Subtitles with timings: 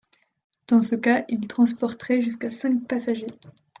[0.67, 3.27] Dans ce cas ils transportaient jusqu'à cinq passagers.